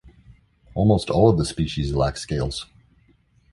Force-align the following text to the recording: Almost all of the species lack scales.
Almost 0.73 1.11
all 1.11 1.29
of 1.29 1.37
the 1.37 1.45
species 1.45 1.93
lack 1.93 2.17
scales. 2.17 2.65